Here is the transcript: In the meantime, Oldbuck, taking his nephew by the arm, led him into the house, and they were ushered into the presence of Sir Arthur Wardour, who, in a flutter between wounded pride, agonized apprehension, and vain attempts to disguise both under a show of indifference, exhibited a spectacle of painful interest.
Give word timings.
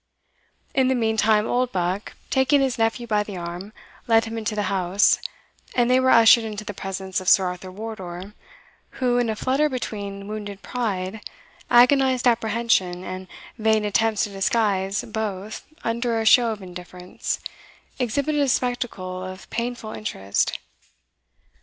In 0.73 0.87
the 0.87 0.95
meantime, 0.95 1.45
Oldbuck, 1.45 2.13
taking 2.31 2.59
his 2.59 2.79
nephew 2.79 3.05
by 3.05 3.21
the 3.21 3.37
arm, 3.37 3.71
led 4.07 4.25
him 4.25 4.35
into 4.35 4.55
the 4.55 4.63
house, 4.63 5.19
and 5.75 5.91
they 5.91 5.99
were 5.99 6.09
ushered 6.09 6.43
into 6.43 6.63
the 6.65 6.73
presence 6.73 7.21
of 7.21 7.29
Sir 7.29 7.45
Arthur 7.45 7.71
Wardour, 7.71 8.33
who, 8.97 9.19
in 9.19 9.29
a 9.29 9.35
flutter 9.35 9.69
between 9.69 10.27
wounded 10.27 10.63
pride, 10.63 11.21
agonized 11.69 12.27
apprehension, 12.27 13.03
and 13.03 13.27
vain 13.59 13.85
attempts 13.85 14.23
to 14.23 14.31
disguise 14.31 15.03
both 15.03 15.67
under 15.83 16.19
a 16.19 16.25
show 16.25 16.51
of 16.51 16.63
indifference, 16.63 17.39
exhibited 17.99 18.41
a 18.41 18.47
spectacle 18.47 19.23
of 19.23 19.47
painful 19.51 19.91
interest. 19.91 20.57